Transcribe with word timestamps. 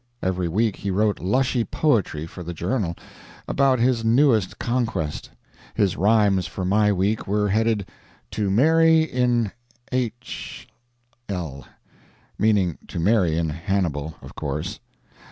Every 0.23 0.47
week 0.47 0.77
he 0.77 0.89
wrote 0.89 1.19
lushy 1.19 1.63
"poetry" 1.63 2.25
for 2.25 2.41
the 2.41 2.55
journal, 2.55 2.95
about 3.47 3.77
his 3.77 4.03
newest 4.03 4.57
conquest. 4.57 5.29
His 5.75 5.95
rhymes 5.95 6.47
for 6.47 6.65
my 6.65 6.91
week 6.91 7.27
were 7.27 7.49
headed, 7.49 7.87
"To 8.31 8.49
MARY 8.49 9.03
IN 9.03 9.51
H 9.91 10.67
l," 11.29 11.67
meaning 12.39 12.79
to 12.87 12.97
Mary 12.99 13.37
in 13.37 13.49
Hannibal, 13.51 14.15
of 14.23 14.33
course. 14.33 14.79